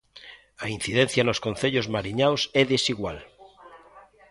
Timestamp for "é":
2.61-2.63